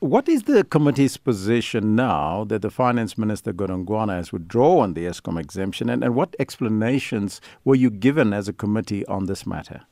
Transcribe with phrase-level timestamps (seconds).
[0.00, 5.38] What is the committee's position now that the Finance Minister Godongwana has withdrawn the Eskom
[5.38, 9.82] exemption, and, and what explanations were you given as a committee on this matter?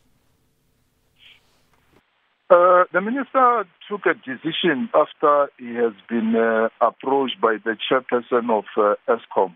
[2.49, 8.49] Uh, the minister took a decision after he has been uh, approached by the chairperson
[8.51, 9.55] of uh, Eskom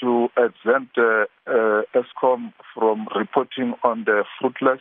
[0.00, 4.80] to exempt uh, uh, Eskom from reporting on the fruitless.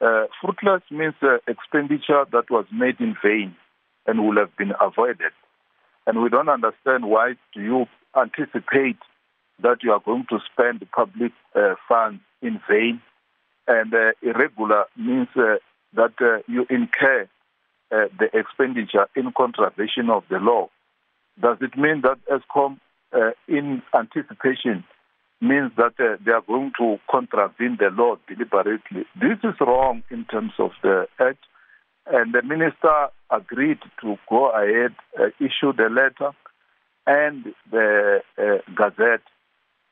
[0.00, 1.14] Uh, fruitless means
[1.48, 3.56] expenditure that was made in vain
[4.08, 5.32] and will have been avoided.
[6.06, 8.96] And we don't understand why do you anticipate
[9.62, 13.00] that you are going to spend public uh, funds in vain.
[13.66, 15.56] And uh, irregular means uh,
[15.94, 17.28] that uh, you incur
[17.90, 20.68] uh, the expenditure in contravention of the law.
[21.40, 22.78] Does it mean that Eskom,
[23.12, 24.84] uh, in anticipation,
[25.40, 29.04] means that they are going to contravene the law deliberately?
[29.14, 31.07] This is wrong in terms of the.
[32.18, 36.32] And the minister agreed to go ahead, uh, issue the letter
[37.06, 38.42] and the uh,
[38.74, 39.22] gazette.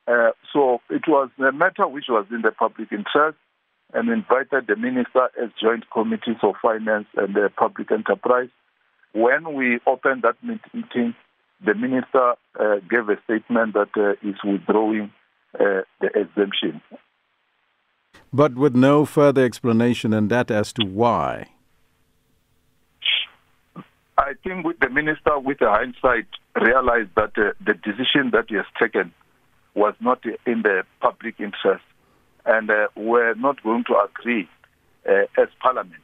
[0.09, 3.37] Uh, so it was a matter which was in the public interest
[3.93, 8.49] and invited the minister as joint committee for finance and the public enterprise.
[9.13, 11.15] When we opened that meeting,
[11.65, 15.13] the minister uh, gave a statement that uh, is withdrawing
[15.57, 16.81] uh, the exemption.
[18.33, 21.47] But with no further explanation than that as to why.
[24.17, 26.25] I think with the minister, with the hindsight,
[26.59, 29.13] realized that uh, the decision that he has taken
[29.75, 31.83] was not in the public interest,
[32.45, 34.49] and uh, we're not going to agree
[35.07, 36.01] uh, as Parliament,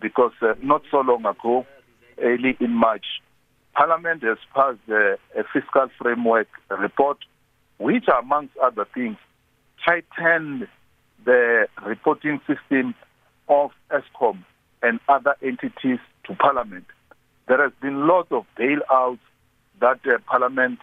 [0.00, 1.66] because uh, not so long ago,
[2.22, 3.04] early in March,
[3.74, 7.18] Parliament has passed uh, a fiscal framework report,
[7.76, 9.18] which, amongst other things,
[9.84, 10.68] tightened
[11.26, 12.94] the reporting system
[13.48, 14.42] of Eskom
[14.82, 16.86] and other entities to Parliament
[17.48, 19.18] there has been lots of bailouts
[19.80, 20.78] that uh, Parliament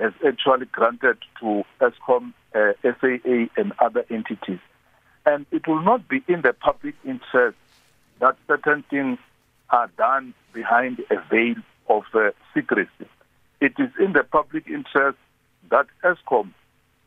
[0.00, 4.60] has actually granted to Eskom, uh, SAA, and other entities.
[5.26, 7.56] And it will not be in the public interest
[8.20, 9.18] that certain things
[9.70, 11.56] are done behind a veil
[11.88, 13.08] of uh, secrecy.
[13.60, 15.18] It is in the public interest
[15.70, 16.50] that Eskom,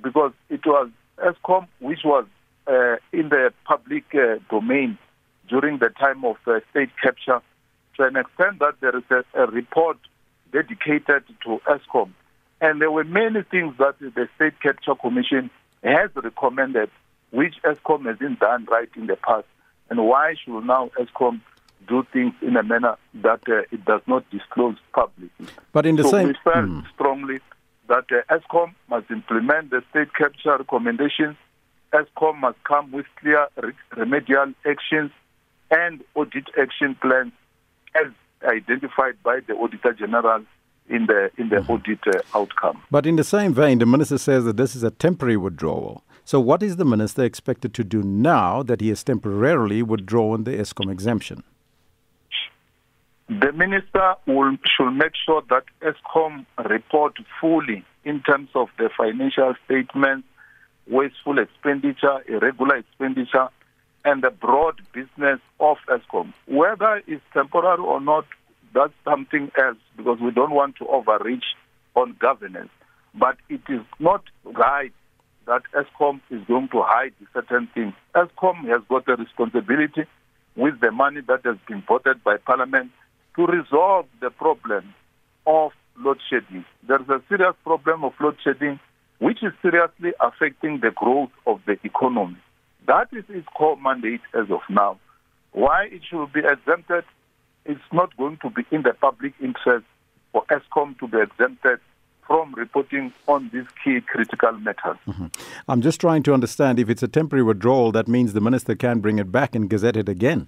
[0.01, 2.25] because it was Eskom which was
[2.67, 4.97] uh, in the public uh, domain
[5.47, 7.41] during the time of uh, state capture
[7.97, 9.97] to an extent that there is a, a report
[10.52, 12.12] dedicated to Eskom.
[12.62, 15.50] And there were many things that the State Capture Commission
[15.84, 16.90] has recommended,
[17.31, 19.46] which Eskom hasn't done right in the past.
[19.90, 21.41] And why should now Eskom
[21.88, 25.47] do things in a manner that uh, it does not disclose publicly?
[25.72, 26.79] But in the so same, we felt Hmm.
[26.94, 27.40] strongly
[27.88, 31.35] that uh, Eskom must implement the state capture recommendations.
[31.94, 35.12] Eskom must come with clear re- remedial actions
[35.72, 37.31] and audit action plans
[38.00, 38.12] as
[38.47, 40.44] identified by the Auditor General
[40.90, 42.81] in the in the audit uh, outcome.
[42.90, 46.03] But in the same vein, the minister says that this is a temporary withdrawal.
[46.24, 50.52] So, what is the minister expected to do now that he has temporarily withdrawn the
[50.52, 51.44] Eskom exemption?
[53.30, 59.53] The minister will, should make sure that Eskom report fully in terms of the financial
[59.66, 60.28] statements,
[60.88, 63.50] wasteful expenditure, irregular expenditure,
[64.07, 66.34] and the broad business of Eskom.
[66.45, 68.25] Whether it's temporary or not,
[68.73, 71.44] that's something else because we don't want to overreach
[71.94, 72.69] on governance.
[73.13, 74.94] But it is not right
[75.46, 77.94] that Eskom is going to hide certain things.
[78.16, 80.06] Eskom has got a responsibility
[80.56, 82.91] with the money that has been voted by Parliament
[83.35, 84.94] to resolve the problem
[85.46, 86.63] of load shedding.
[86.88, 88.79] There is a serious problem of load shedding
[89.19, 92.38] which is seriously affecting the growth of the economy.
[92.88, 94.98] That is its core mandate as of now.
[95.52, 97.03] Why it should be exempted,
[97.66, 99.86] it's not going to be in the public interest
[100.31, 101.80] for Eskom to be exempted
[102.26, 104.97] from reporting on these key critical matters.
[105.08, 105.28] Mm-hmm.
[105.68, 109.00] I'm just trying to understand if it's a temporary withdrawal, that means the minister can
[109.00, 110.47] bring it back and gazette it again.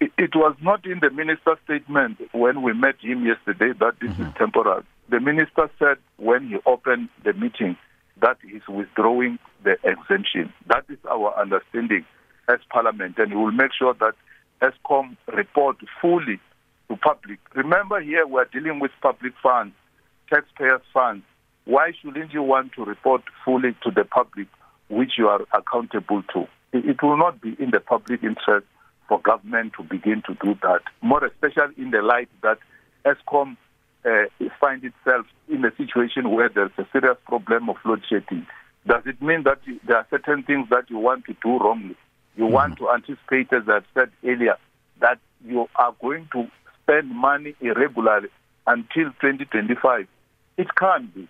[0.00, 4.10] It, it was not in the minister's statement when we met him yesterday that this
[4.10, 4.22] mm-hmm.
[4.22, 4.82] is temporary.
[5.08, 7.76] The minister said when he opened the meeting
[8.20, 10.52] that he's withdrawing the exemption.
[10.66, 12.04] That is our understanding
[12.48, 14.14] as Parliament, and he will make sure that
[14.60, 16.40] Eskom report fully
[16.88, 17.38] to public.
[17.54, 19.74] Remember, here we're dealing with public funds,
[20.32, 21.24] taxpayers' funds.
[21.64, 24.48] Why shouldn't you want to report fully to the public,
[24.88, 26.46] which you are accountable to?
[26.72, 28.66] It will not be in the public interest
[29.08, 32.58] for government to begin to do that, more especially in the light that
[33.04, 33.56] Eskom
[34.04, 34.24] uh,
[34.60, 38.46] finds itself in a situation where there's a serious problem of load shedding.
[38.86, 41.96] Does it mean that you, there are certain things that you want to do wrongly?
[42.36, 44.56] You want to anticipate, as I've said earlier,
[45.00, 46.48] that you are going to
[46.82, 48.28] spend money irregularly
[48.66, 50.06] until 2025.
[50.56, 51.28] It can't be.